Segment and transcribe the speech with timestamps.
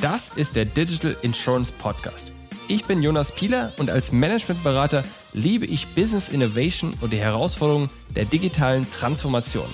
[0.00, 2.32] Das ist der Digital Insurance Podcast.
[2.68, 8.24] Ich bin Jonas Pieler und als Managementberater liebe ich Business Innovation und die Herausforderungen der
[8.24, 9.68] digitalen Transformation.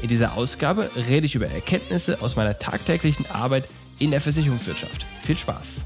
[0.00, 3.68] In dieser Ausgabe rede ich über Erkenntnisse aus meiner tagtäglichen Arbeit
[3.98, 5.04] in der Versicherungswirtschaft.
[5.22, 5.82] Viel Spaß!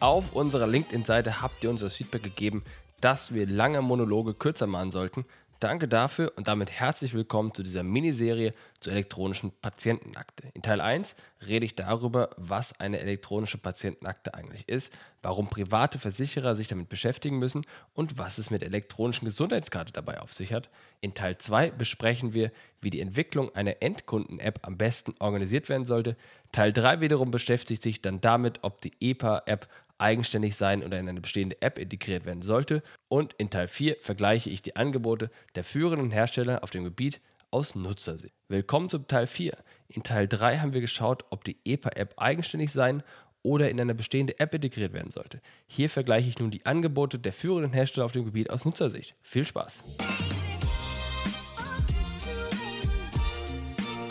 [0.00, 2.62] Auf unserer LinkedIn-Seite habt ihr uns das Feedback gegeben,
[3.04, 5.26] dass wir lange Monologe kürzer machen sollten
[5.64, 10.48] Danke dafür und damit herzlich willkommen zu dieser Miniserie zur elektronischen Patientenakte.
[10.52, 16.54] In Teil 1 rede ich darüber, was eine elektronische Patientenakte eigentlich ist, warum private Versicherer
[16.54, 20.68] sich damit beschäftigen müssen und was es mit elektronischen Gesundheitskarte dabei auf sich hat.
[21.00, 22.50] In Teil 2 besprechen wir,
[22.82, 26.16] wie die Entwicklung einer Endkunden-App am besten organisiert werden sollte.
[26.52, 29.66] Teil 3 wiederum beschäftigt sich dann damit, ob die EPA-App
[30.04, 32.82] eigenständig sein oder in eine bestehende App integriert werden sollte.
[33.08, 37.74] Und in Teil 4 vergleiche ich die Angebote der führenden Hersteller auf dem Gebiet aus
[37.74, 38.34] Nutzersicht.
[38.48, 39.56] Willkommen zum Teil 4.
[39.88, 43.02] In Teil 3 haben wir geschaut, ob die EPA-App eigenständig sein
[43.42, 45.40] oder in eine bestehende App integriert werden sollte.
[45.66, 49.14] Hier vergleiche ich nun die Angebote der führenden Hersteller auf dem Gebiet aus Nutzersicht.
[49.22, 50.53] Viel Spaß!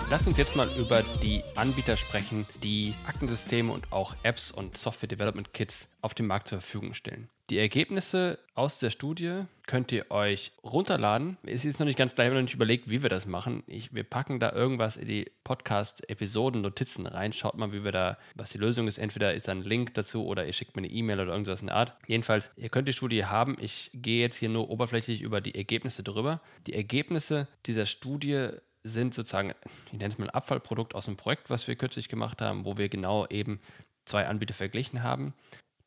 [0.09, 5.07] Lass uns jetzt mal über die Anbieter sprechen, die Aktensysteme und auch Apps und Software
[5.07, 7.29] Development Kits auf dem Markt zur Verfügung stellen.
[7.49, 11.37] Die Ergebnisse aus der Studie könnt ihr euch runterladen.
[11.43, 13.63] Es ist noch nicht ganz klar, ich habe noch nicht überlegt, wie wir das machen.
[13.67, 17.33] Ich, wir packen da irgendwas in die Podcast-Episoden-Notizen rein.
[17.33, 18.97] Schaut mal, wie wir da, was die Lösung ist.
[18.97, 21.67] Entweder ist da ein Link dazu oder ihr schickt mir eine E-Mail oder irgendwas in
[21.67, 21.97] der Art.
[22.07, 23.57] Jedenfalls, ihr könnt die Studie haben.
[23.59, 26.39] Ich gehe jetzt hier nur oberflächlich über die Ergebnisse drüber.
[26.67, 28.51] Die Ergebnisse dieser Studie
[28.84, 29.53] sind sozusagen,
[29.88, 32.89] ich nenne es mal Abfallprodukt aus einem Projekt, was wir kürzlich gemacht haben, wo wir
[32.89, 33.62] genau eben
[34.06, 35.34] zwei Anbieter verglichen haben.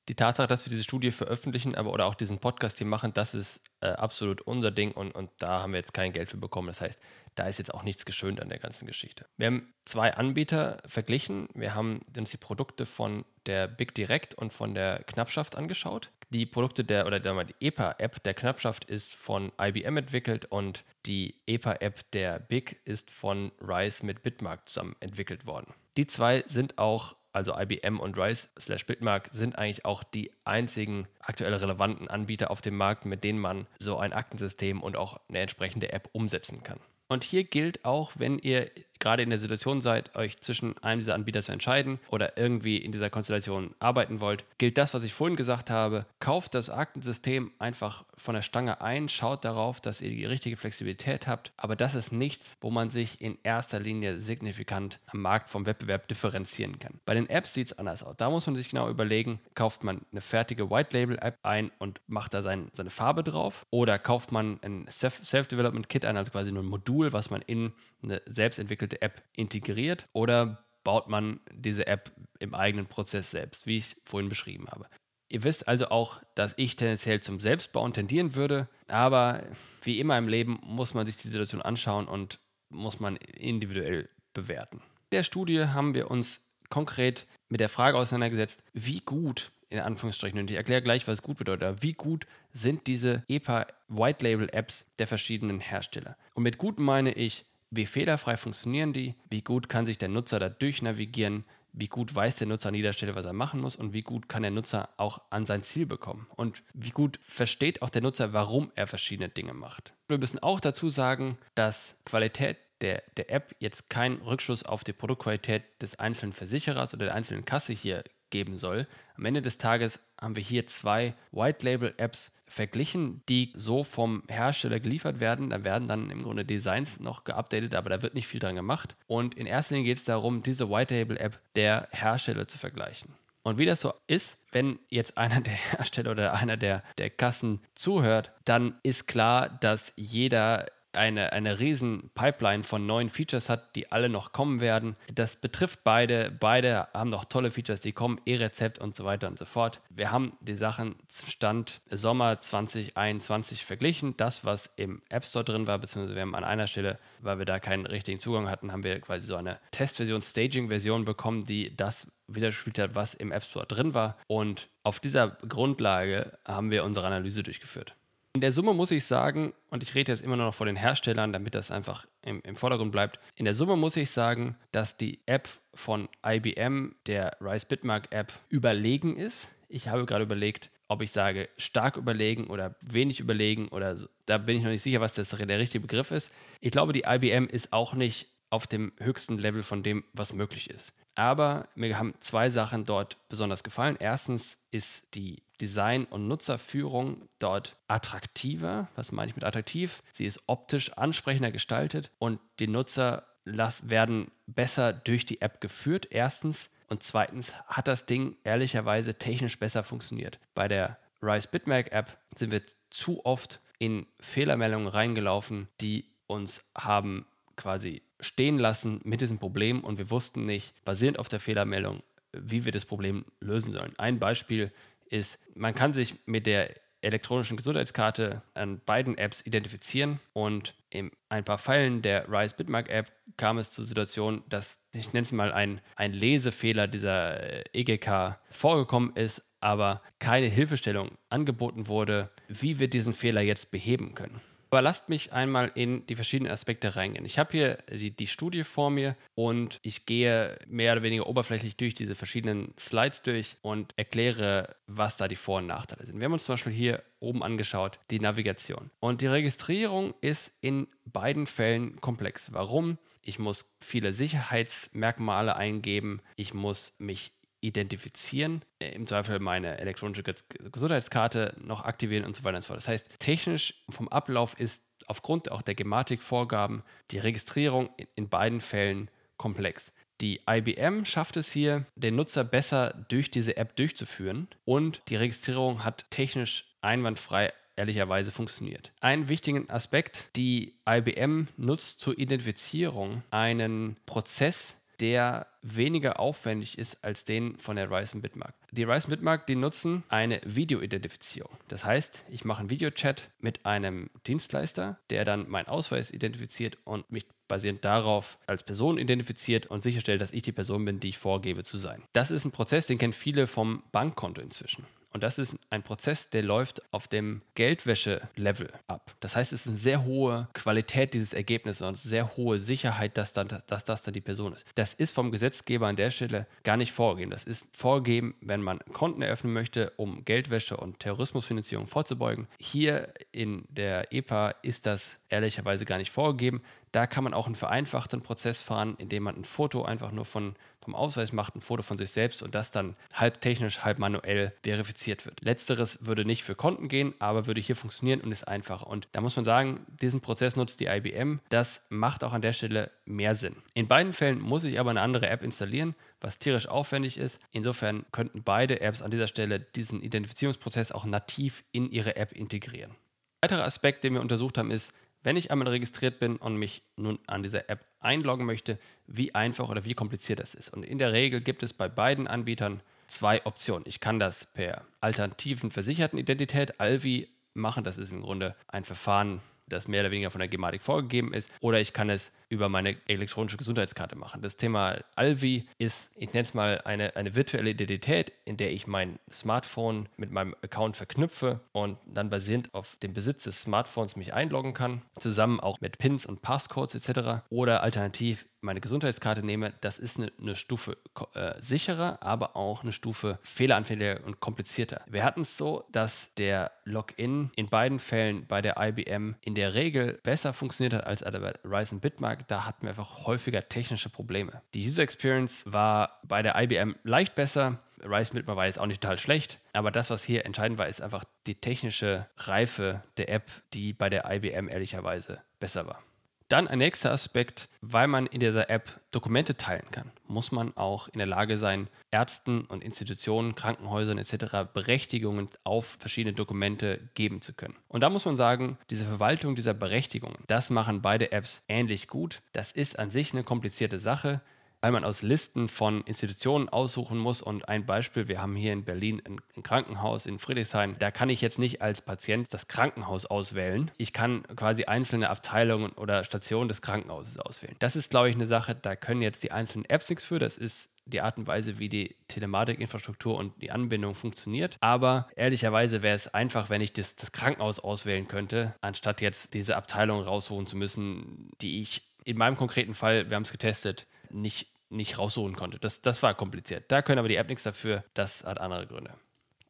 [0.09, 3.35] Die Tatsache, dass wir diese Studie veröffentlichen, aber oder auch diesen Podcast hier machen, das
[3.35, 6.69] ist äh, absolut unser Ding und, und da haben wir jetzt kein Geld für bekommen.
[6.69, 7.01] Das heißt,
[7.35, 9.27] da ist jetzt auch nichts geschönt an der ganzen Geschichte.
[9.37, 11.49] Wir haben zwei Anbieter verglichen.
[11.55, 16.47] Wir haben uns die Produkte von der Big Direct und von der Knappschaft angeschaut die
[16.47, 22.41] Produkte der oder die EPA-App der Knappschaft ist von IBM entwickelt und die EPA-App der
[22.41, 25.73] Big ist von Rise mit Bitmark zusammen entwickelt worden.
[25.97, 31.07] Die zwei sind auch, also IBM und Rise slash Bitmark, sind eigentlich auch die einzigen
[31.21, 35.41] aktuell relevanten Anbieter auf dem Markt, mit denen man so ein Aktensystem und auch eine
[35.41, 36.81] entsprechende App umsetzen kann.
[37.09, 38.71] Und hier gilt auch, wenn ihr
[39.07, 42.91] gerade in der Situation seid, euch zwischen einem dieser Anbieter zu entscheiden oder irgendwie in
[42.91, 46.07] dieser Konstellation arbeiten wollt, gilt das, was ich vorhin gesagt habe.
[46.19, 51.29] Kauft das Aktensystem einfach von der Stange ein, schaut darauf, dass ihr die richtige Flexibilität
[51.29, 51.53] habt.
[51.57, 56.09] Aber das ist nichts, wo man sich in erster Linie signifikant am Markt vom Wettbewerb
[56.09, 56.99] differenzieren kann.
[57.05, 58.17] Bei den Apps sieht es anders aus.
[58.17, 62.43] Da muss man sich genau überlegen, kauft man eine fertige White-Label-App ein und macht da
[62.43, 67.13] sein, seine Farbe drauf oder kauft man ein Self-Development-Kit ein, also quasi nur ein Modul,
[67.13, 72.87] was man in eine selbst entwickelte App integriert oder baut man diese App im eigenen
[72.87, 74.87] Prozess selbst, wie ich vorhin beschrieben habe.
[75.29, 79.43] Ihr wisst also auch, dass ich tendenziell zum Selbstbauen tendieren würde, aber
[79.83, 84.77] wie immer im Leben muss man sich die Situation anschauen und muss man individuell bewerten.
[84.77, 90.39] In der Studie haben wir uns konkret mit der Frage auseinandergesetzt, wie gut, in Anführungsstrichen,
[90.39, 94.87] und ich erkläre gleich, was gut bedeutet, wie gut sind diese EPA White Label Apps
[94.99, 96.17] der verschiedenen Hersteller.
[96.35, 100.39] Und mit gut meine ich, wie fehlerfrei funktionieren die, wie gut kann sich der Nutzer
[100.39, 103.93] da durchnavigieren, wie gut weiß der Nutzer an jeder Stelle, was er machen muss und
[103.93, 107.91] wie gut kann der Nutzer auch an sein Ziel bekommen und wie gut versteht auch
[107.91, 109.93] der Nutzer, warum er verschiedene Dinge macht.
[110.09, 114.93] Wir müssen auch dazu sagen, dass Qualität der, der App jetzt keinen Rückschluss auf die
[114.93, 118.05] Produktqualität des einzelnen Versicherers oder der einzelnen Kasse hier
[118.37, 118.87] geben soll.
[119.17, 124.23] Am Ende des Tages haben wir hier zwei White Label Apps verglichen, die so vom
[124.29, 125.51] Hersteller geliefert werden.
[125.51, 128.95] Da werden dann im Grunde Designs noch geupdatet, aber da wird nicht viel dran gemacht.
[129.07, 133.15] Und in erster Linie geht es darum, diese White Label App der Hersteller zu vergleichen.
[133.43, 137.61] Und wie das so ist, wenn jetzt einer der Hersteller oder einer der, der Kassen
[137.75, 143.93] zuhört, dann ist klar, dass jeder eine, eine riesen Pipeline von neuen Features hat, die
[143.93, 144.97] alle noch kommen werden.
[145.13, 146.31] Das betrifft beide.
[146.31, 149.81] Beide haben noch tolle Features, die kommen, E-Rezept und so weiter und so fort.
[149.91, 154.17] Wir haben die Sachen zum Stand Sommer 2021 verglichen.
[154.17, 157.47] Das, was im App Store drin war, beziehungsweise wir haben an einer Stelle, weil wir
[157.47, 162.07] da keinen richtigen Zugang hatten, haben wir quasi so eine Testversion, Staging-Version bekommen, die das
[162.29, 164.17] widerspiegelt hat, was im App Store drin war.
[164.27, 167.95] Und auf dieser Grundlage haben wir unsere Analyse durchgeführt.
[168.37, 171.33] In der Summe muss ich sagen, und ich rede jetzt immer noch vor den Herstellern,
[171.33, 173.19] damit das einfach im, im, Vordergrund bleibt.
[173.35, 178.35] In der Summe muss ich sagen, dass die App von IBM, der Rise Bitmark App,
[178.51, 179.49] überlegen ist.
[179.71, 184.37] Ich habe gerade überlegt, ob ich sage stark überlegen oder wenig überlegen oder so, da
[184.37, 186.31] bin ich noch nicht sicher, was das, der richtige Begriff ist.
[186.61, 190.69] Ich glaube, die IBM ist auch nicht auf dem höchsten Level von dem, was möglich
[190.69, 190.93] ist.
[191.17, 193.97] Aber mir haben zwei Sachen dort besonders gefallen.
[193.99, 198.89] Erstens ist die Design- und Nutzerführung dort attraktiver.
[198.95, 200.03] Was meine ich mit attraktiv?
[200.13, 206.09] Sie ist optisch ansprechender gestaltet und die Nutzer werden besser durch die App geführt.
[206.11, 206.71] Erstens.
[206.89, 210.39] Und zweitens hat das Ding ehrlicherweise technisch besser funktioniert.
[210.55, 217.27] Bei der Rise Bitmap App sind wir zu oft in Fehlermeldungen reingelaufen, die uns haben
[217.57, 222.03] quasi stehen lassen mit diesem Problem und wir wussten nicht, basierend auf der Fehlermeldung,
[222.33, 223.95] wie wir das Problem lösen sollen.
[223.99, 224.73] Ein Beispiel
[225.09, 231.45] ist, man kann sich mit der elektronischen Gesundheitskarte an beiden Apps identifizieren und in ein
[231.45, 235.53] paar Fällen der Rise Bitmark App kam es zur Situation, dass, ich nenne es mal,
[235.53, 242.79] ein, ein Lesefehler dieser EGK äh, e vorgekommen ist, aber keine Hilfestellung angeboten wurde, wie
[242.79, 244.41] wir diesen Fehler jetzt beheben können.
[244.77, 247.25] Aber lasst mich einmal in die verschiedenen Aspekte reingehen.
[247.25, 251.79] Ich habe hier die, die, Studie vor mir und ich gehe mehr oder weniger oberflächlich
[251.79, 256.19] durch diese verschiedenen Slides durch und erkläre, was da die Vor- und Nachteile sind.
[256.19, 258.91] Wir haben uns zum Beispiel hier oben angeschaut, die Navigation.
[259.01, 262.53] Und die Registrierung ist in beiden Fällen komplex.
[262.53, 262.99] Warum?
[263.23, 266.21] Ich muss viele Sicherheitsmerkmale eingeben.
[266.37, 267.33] Ich muss mich
[267.67, 272.79] identifizieren, äh, im Zweifel meine elektronische Gesundheitskarte noch aktivieren und so weiter und so fort.
[272.79, 279.11] Das heißt, technisch vom Ablauf ist aufgrund auch der Gematikvorgaben die Registrierung in beiden Fällen
[279.37, 279.93] komplex.
[280.21, 285.85] Die IBM schafft es hier, den Nutzer besser durch diese App durchzuführen und die Registrierung
[285.85, 288.93] hat technisch einwandfrei ehrlicherweise funktioniert.
[289.01, 297.25] Einen wichtigen Aspekt, die IBM nutzt zur Identifizierung einen Prozess, der weniger aufwendig ist als
[297.25, 298.55] den von der Ryzen Bitmark.
[298.71, 301.53] Die Ryzen Bitmark, die nutzen eine Videoidentifizierung.
[301.69, 307.11] Das heißt, ich mache einen Videochat mit einem Dienstleister, der dann meinen Ausweis identifiziert und
[307.11, 311.19] mich basierend darauf als Person identifiziert und sicherstellt, dass ich die Person bin, die ich
[311.19, 312.03] vorgebe zu sein.
[312.13, 314.87] Das ist ein Prozess, den kennen viele vom Bankkonto inzwischen.
[315.17, 319.15] Und das ist ein Prozess, der läuft auf dem Geldwäsche-Level ab.
[319.21, 323.33] Das heißt, es ist eine sehr hohe Qualität dieses Ergebnisses und sehr hohe Sicherheit, dass,
[323.33, 324.67] dann, dass das dann die Person ist.
[324.75, 327.31] Das ist vom Gesetzgeber an der Stelle gar nicht vorgegeben.
[327.31, 332.47] Das ist vorgegeben, wenn man Konten eröffnen möchte, um Geldwäsche und Terrorismusfinanzierung vorzubeugen.
[332.61, 336.61] Hier in der EPA ist das ehrlicherweise gar nicht vorgegeben.
[336.93, 340.57] Da kann man auch einen vereinfachten Prozess fahren, indem man ein Foto einfach nur von,
[340.87, 344.53] vom Ausweis macht, ein Foto von sich selbst und das dann halb technisch, halb manuell
[344.63, 345.41] verifiziert wird.
[345.41, 348.87] Letzteres würde nicht für Konten gehen, aber würde hier funktionieren und ist einfacher.
[348.87, 351.41] Und da muss man sagen, diesen Prozess nutzt die IBM.
[351.49, 353.57] Das macht auch an der Stelle mehr Sinn.
[353.75, 357.41] In beiden Fällen muss ich aber eine andere App installieren, was tierisch aufwendig ist.
[357.51, 362.93] Insofern könnten beide Apps an dieser Stelle diesen Identifizierungsprozess auch nativ in ihre App integrieren.
[363.41, 364.93] Ein weiterer Aspekt, den wir untersucht haben, ist,
[365.27, 368.79] wenn ich einmal registriert bin und mich nun an dieser App einloggen möchte,
[369.09, 370.73] wie einfach oder wie kompliziert das ist.
[370.73, 373.83] Und in der Regel gibt es bei beiden Anbietern zwei Optionen.
[373.89, 377.83] Ich kann das per alternativen versicherten Identität, Alvi, machen.
[377.83, 381.51] Das ist im Grunde ein Verfahren, das mehr oder weniger von der Gematik vorgegeben ist.
[381.59, 384.43] Oder ich kann es über meine elektronische Gesundheitskarte machen.
[384.43, 388.87] Das Thema Alvi ist, ich nenne es mal, eine, eine virtuelle Identität, in der ich
[388.87, 394.35] mein Smartphone mit meinem Account verknüpfe und dann basierend auf dem Besitz des Smartphones mich
[394.35, 397.43] einloggen kann, zusammen auch mit Pins und Passcodes etc.
[397.51, 400.99] Oder alternativ meine Gesundheitskarte nehme, das ist eine, eine Stufe
[401.35, 405.03] äh, sicherer, aber auch eine Stufe fehleranfälliger und komplizierter.
[405.07, 409.75] Wir hatten es so, dass der Login in beiden Fällen bei der IBM in der
[409.75, 414.63] Regel besser funktioniert hat als bei Ryzen Bitmark da hatten wir einfach häufiger technische Probleme.
[414.75, 417.79] Die User Experience war bei der IBM leicht besser.
[418.03, 421.25] Rise war jetzt auch nicht total schlecht, aber das, was hier entscheidend war, ist einfach
[421.47, 426.03] die technische Reife der App, die bei der IBM ehrlicherweise besser war.
[426.49, 431.09] Dann ein nächster Aspekt, weil man in dieser App Dokumente teilen kann, muss man auch
[431.09, 434.71] in der Lage sein, Ärzten und Institutionen, Krankenhäusern etc.
[434.73, 437.75] Berechtigungen auf verschiedene Dokumente geben zu können.
[437.89, 442.43] Und da muss man sagen, diese Verwaltung dieser Berechtigungen, das machen beide Apps ähnlich gut.
[442.53, 444.41] Das ist an sich eine komplizierte Sache
[444.81, 447.43] weil man aus Listen von Institutionen aussuchen muss.
[447.43, 450.97] Und ein Beispiel, wir haben hier in Berlin ein, ein, Krankenhaus in Friedrichshain.
[450.99, 453.91] Da kann ich jetzt nicht als Patient das Krankenhaus auswählen.
[453.97, 457.77] Ich kann quasi einzelne Abteilungen oder Stationen des Krankenhauses auswählen.
[457.79, 460.39] Das ist, glaube ich, eine Sache, da können jetzt die einzelnen Apps nichts für.
[460.39, 464.77] Das ist die Art und Weise, wie die Telematikinfrastruktur und die Anbindung funktioniert.
[464.81, 469.77] Aber ehrlicherweise wäre es einfach, wenn ich das, das Krankenhaus auswählen könnte, anstatt jetzt diese
[469.77, 474.69] Abteilung rausholen zu müssen, die ich in meinem konkreten Fall, wir haben es getestet, nicht
[474.89, 475.79] nicht raussuchen konnte.
[475.79, 476.85] Das, das war kompliziert.
[476.89, 478.05] Da können aber die App nichts dafür.
[478.15, 479.11] Das hat andere Gründe.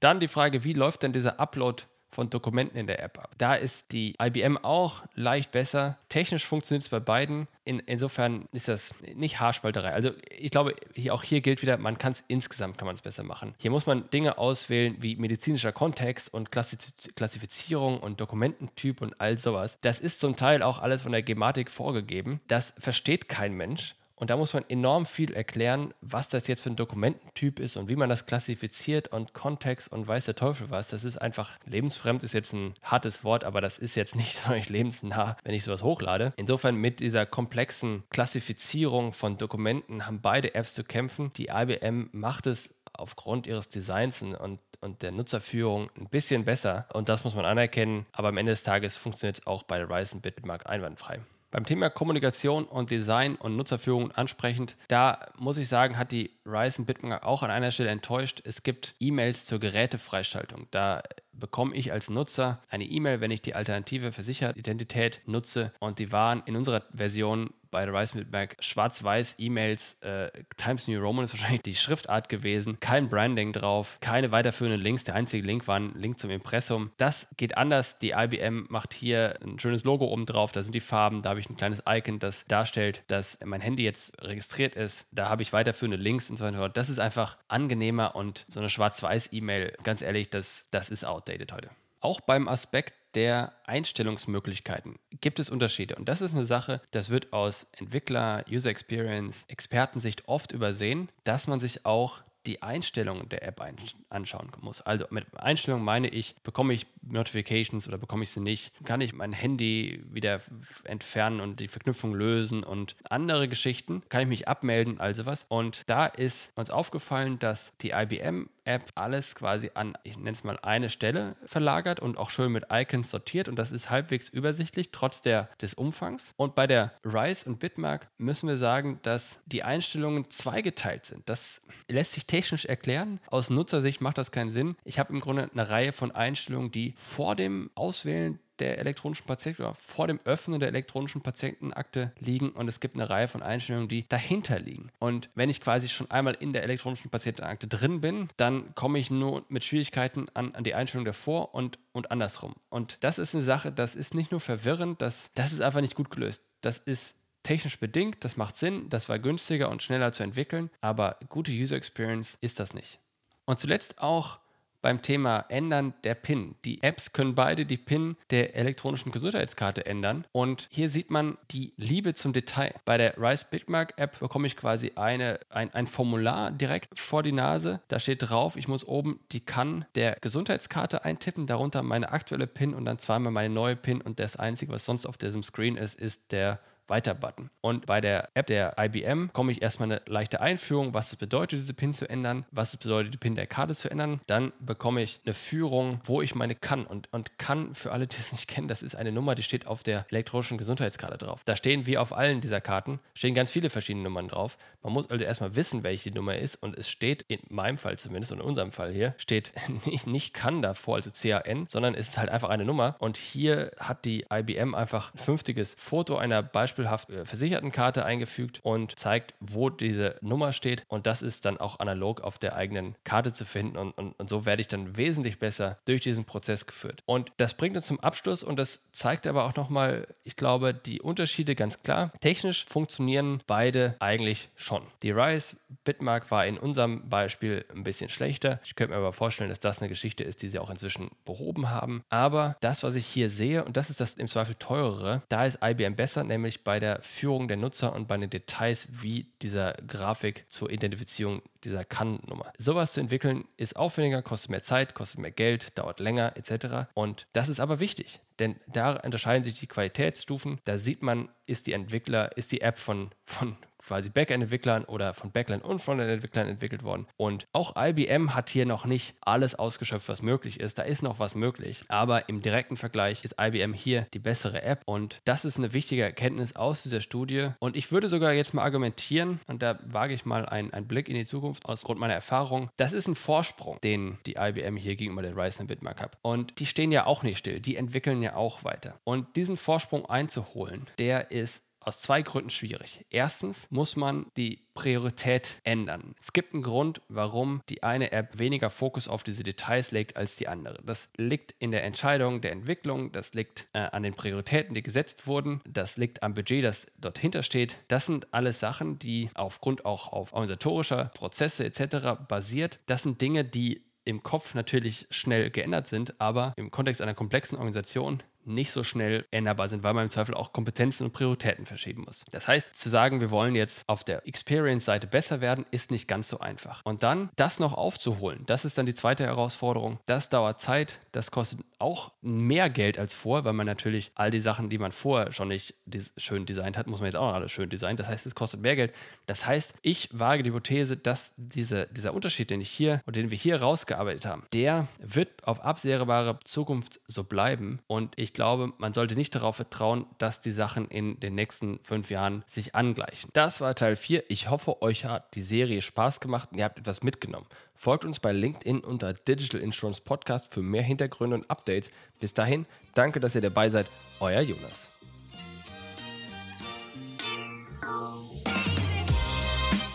[0.00, 3.32] Dann die Frage, wie läuft denn dieser Upload von Dokumenten in der App ab.
[3.36, 5.98] Da ist die IBM auch leicht besser.
[6.08, 7.46] Technisch funktioniert es bei beiden.
[7.64, 9.92] In, insofern ist das nicht Haarspalterei.
[9.92, 13.54] Also ich glaube, hier, auch hier gilt wieder, man kann es insgesamt kann besser machen.
[13.58, 19.76] Hier muss man Dinge auswählen wie medizinischer Kontext und Klassifizierung und Dokumententyp und all sowas.
[19.82, 22.40] Das ist zum Teil auch alles von der Gematik vorgegeben.
[22.48, 23.94] Das versteht kein Mensch.
[24.16, 27.88] Und da muss man enorm viel erklären, was das jetzt für ein Dokumententyp ist und
[27.88, 30.88] wie man das klassifiziert und Kontext und weiß der Teufel was.
[30.88, 34.52] Das ist einfach lebensfremd, ist jetzt ein hartes Wort, aber das ist jetzt nicht so
[34.52, 36.32] lebensnah, wenn ich sowas hochlade.
[36.36, 41.30] Insofern mit dieser komplexen Klassifizierung von Dokumenten haben beide Apps zu kämpfen.
[41.36, 46.86] Die IBM macht es aufgrund ihres Designs und, und der Nutzerführung ein bisschen besser.
[46.94, 48.06] Und das muss man anerkennen.
[48.12, 51.20] Aber am Ende des Tages funktioniert es auch bei der Ryzen Bitmark einwandfrei.
[51.50, 56.86] Beim Thema Kommunikation und Design und Nutzerführung ansprechend, da muss ich sagen, hat die Ryzen
[56.86, 58.42] Bitmark auch an einer Stelle enttäuscht.
[58.44, 60.66] Es gibt E-Mails zur Gerätefreischaltung.
[60.70, 65.72] Da bekomme ich als Nutzer eine E-Mail, wenn ich die alternative Versichertidentität nutze.
[65.80, 71.00] Und die waren in unserer Version bei Rise mit Mac schwarz-weiß E-Mails, äh, Times New
[71.00, 75.04] Roman ist wahrscheinlich die Schriftart gewesen, kein Branding drauf, keine weiterführenden Links.
[75.04, 76.90] Der einzige Link war ein Link zum Impressum.
[76.96, 77.98] Das geht anders.
[77.98, 80.52] Die IBM macht hier ein schönes Logo oben drauf.
[80.52, 81.22] Da sind die Farben.
[81.22, 85.06] Da habe ich ein kleines Icon, das darstellt, dass mein Handy jetzt registriert ist.
[85.12, 86.68] Da habe ich weiterführende Links und so weiter.
[86.68, 91.70] Das ist einfach angenehmer und so eine schwarz-weiß-E-Mail, ganz ehrlich, das, das ist outdated heute.
[92.06, 95.96] Auch beim Aspekt der Einstellungsmöglichkeiten gibt es Unterschiede.
[95.96, 101.48] Und das ist eine Sache, das wird aus Entwickler, User Experience, Expertensicht oft übersehen, dass
[101.48, 103.60] man sich auch die Einstellungen der App
[104.08, 104.82] anschauen muss.
[104.82, 108.72] Also mit Einstellungen meine ich, bekomme ich Notifications oder bekomme ich sie nicht?
[108.84, 110.40] Kann ich mein Handy wieder
[110.84, 114.04] entfernen und die Verknüpfung lösen und andere Geschichten?
[114.10, 115.44] Kann ich mich abmelden, also was?
[115.48, 120.44] Und da ist uns aufgefallen, dass die IBM App alles quasi an, ich nenne es
[120.44, 124.90] mal, eine Stelle verlagert und auch schön mit Icons sortiert und das ist halbwegs übersichtlich,
[124.92, 126.32] trotz der, des Umfangs.
[126.36, 131.28] Und bei der Rise und Bitmark müssen wir sagen, dass die Einstellungen zweigeteilt sind.
[131.28, 133.20] Das lässt sich technisch erklären.
[133.28, 134.76] Aus Nutzersicht macht das keinen Sinn.
[134.84, 139.62] Ich habe im Grunde eine Reihe von Einstellungen, die vor dem Auswählen der elektronischen Patienten
[139.62, 143.88] oder vor dem Öffnen der elektronischen Patientenakte liegen und es gibt eine Reihe von Einstellungen,
[143.88, 144.90] die dahinter liegen.
[144.98, 149.10] Und wenn ich quasi schon einmal in der elektronischen Patientenakte drin bin, dann komme ich
[149.10, 152.54] nur mit Schwierigkeiten an, an die Einstellung davor und, und andersrum.
[152.68, 155.94] Und das ist eine Sache, das ist nicht nur verwirrend, das, das ist einfach nicht
[155.94, 156.42] gut gelöst.
[156.60, 161.16] Das ist technisch bedingt, das macht Sinn, das war günstiger und schneller zu entwickeln, aber
[161.28, 162.98] gute User Experience ist das nicht.
[163.44, 164.40] Und zuletzt auch
[164.86, 166.54] beim Thema Ändern der PIN.
[166.64, 170.24] Die Apps können beide die PIN der elektronischen Gesundheitskarte ändern.
[170.30, 172.72] Und hier sieht man die Liebe zum Detail.
[172.84, 177.32] Bei der Rise Bitmark App bekomme ich quasi eine, ein, ein Formular direkt vor die
[177.32, 177.80] Nase.
[177.88, 182.72] Da steht drauf, ich muss oben die CAN der Gesundheitskarte eintippen, darunter meine aktuelle PIN
[182.72, 184.00] und dann zweimal meine neue PIN.
[184.00, 187.50] Und das Einzige, was sonst auf diesem Screen ist, ist der weiter-Button.
[187.60, 191.60] Und bei der App der IBM komme ich erstmal eine leichte Einführung, was es bedeutet,
[191.60, 194.20] diese PIN zu ändern, was es bedeutet, die PIN der Karte zu ändern.
[194.26, 196.86] Dann bekomme ich eine Führung, wo ich meine kann.
[196.86, 199.66] Und, und kann, für alle, die es nicht kennen, das ist eine Nummer, die steht
[199.66, 201.42] auf der elektronischen Gesundheitskarte drauf.
[201.44, 204.58] Da stehen wie auf allen dieser Karten, stehen ganz viele verschiedene Nummern drauf.
[204.82, 206.56] Man muss also erstmal wissen, welche die Nummer ist.
[206.56, 209.52] Und es steht, in meinem Fall zumindest und in unserem Fall hier, steht
[209.86, 212.96] nicht, nicht kann davor, also CAN, sondern es ist halt einfach eine Nummer.
[212.98, 218.60] Und hier hat die IBM einfach ein fünftiges Foto einer Beispiel beispielhaft äh, Versichertenkarte eingefügt
[218.62, 220.84] und zeigt, wo diese Nummer steht.
[220.88, 223.76] Und das ist dann auch analog auf der eigenen Karte zu finden.
[223.78, 227.02] Und, und, und so werde ich dann wesentlich besser durch diesen Prozess geführt.
[227.06, 231.00] Und das bringt uns zum Abschluss und das zeigt aber auch nochmal, ich glaube, die
[231.00, 232.12] Unterschiede ganz klar.
[232.20, 234.82] Technisch funktionieren beide eigentlich schon.
[235.02, 238.60] Die Rise Bitmark war in unserem Beispiel ein bisschen schlechter.
[238.64, 241.70] Ich könnte mir aber vorstellen, dass das eine Geschichte ist, die sie auch inzwischen behoben
[241.70, 242.04] haben.
[242.10, 245.58] Aber das, was ich hier sehe, und das ist das im Zweifel teurere, da ist
[245.62, 250.46] IBM besser, nämlich bei der Führung der Nutzer und bei den Details wie dieser Grafik
[250.48, 252.52] zur Identifizierung dieser CAN-Nummer.
[252.58, 256.88] Sowas zu entwickeln ist aufwendiger, kostet mehr Zeit, kostet mehr Geld, dauert länger etc.
[256.92, 260.58] Und das ist aber wichtig, denn da unterscheiden sich die Qualitätsstufen.
[260.64, 263.56] Da sieht man, ist die Entwickler, ist die App von, von
[263.86, 267.06] quasi Backend-Entwicklern oder von Backend- und Frontend-Entwicklern entwickelt worden.
[267.16, 270.78] Und auch IBM hat hier noch nicht alles ausgeschöpft, was möglich ist.
[270.78, 271.82] Da ist noch was möglich.
[271.88, 274.82] Aber im direkten Vergleich ist IBM hier die bessere App.
[274.86, 277.50] Und das ist eine wichtige Erkenntnis aus dieser Studie.
[277.58, 281.08] Und ich würde sogar jetzt mal argumentieren, und da wage ich mal einen, einen Blick
[281.08, 282.70] in die Zukunft aus Grund meiner Erfahrung.
[282.76, 286.18] Das ist ein Vorsprung, den die IBM hier gegenüber der Ryzen Bitmark hat.
[286.22, 287.60] Und die stehen ja auch nicht still.
[287.60, 288.98] Die entwickeln ja auch weiter.
[289.04, 293.04] Und diesen Vorsprung einzuholen, der ist aus zwei Gründen schwierig.
[293.10, 296.14] Erstens muss man die Priorität ändern.
[296.20, 300.36] Es gibt einen Grund, warum die eine App weniger Fokus auf diese Details legt als
[300.36, 300.82] die andere.
[300.84, 305.26] Das liegt in der Entscheidung der Entwicklung, das liegt äh, an den Prioritäten, die gesetzt
[305.26, 307.76] wurden, das liegt am Budget, das dort hintersteht.
[307.88, 312.26] Das sind alles Sachen, die aufgrund auch auf organisatorischer Prozesse etc.
[312.28, 312.80] basiert.
[312.86, 317.58] Das sind Dinge, die im Kopf natürlich schnell geändert sind, aber im Kontext einer komplexen
[317.58, 322.02] Organisation nicht so schnell änderbar sind, weil man im Zweifel auch Kompetenzen und Prioritäten verschieben
[322.04, 322.24] muss.
[322.30, 326.28] Das heißt, zu sagen, wir wollen jetzt auf der Experience-Seite besser werden, ist nicht ganz
[326.28, 326.80] so einfach.
[326.84, 329.98] Und dann das noch aufzuholen, das ist dann die zweite Herausforderung.
[330.06, 334.40] Das dauert Zeit, das kostet auch mehr Geld als vor, weil man natürlich all die
[334.40, 335.74] Sachen, die man vorher schon nicht
[336.16, 337.96] schön designt hat, muss man jetzt auch noch alles schön designen.
[337.96, 338.94] Das heißt, es kostet mehr Geld.
[339.26, 343.30] Das heißt, ich wage die Hypothese, dass diese, dieser Unterschied, den ich hier und den
[343.30, 347.80] wir hier rausgearbeitet haben, der wird auf absehbare Zukunft so bleiben.
[347.86, 352.10] Und ich glaube, man sollte nicht darauf vertrauen, dass die Sachen in den nächsten fünf
[352.10, 353.30] Jahren sich angleichen.
[353.32, 354.30] Das war Teil 4.
[354.30, 357.46] Ich hoffe, euch hat die Serie Spaß gemacht und ihr habt etwas mitgenommen.
[357.74, 361.90] Folgt uns bei LinkedIn unter Digital Insurance Podcast für mehr Hintergründe und Updates.
[362.20, 363.86] Bis dahin, danke, dass ihr dabei seid.
[364.20, 364.90] Euer Jonas.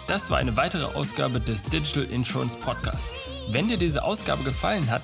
[0.08, 3.14] Das war eine weitere Ausgabe des Digital Insurance Podcast.
[3.52, 5.04] Wenn dir diese Ausgabe gefallen hat,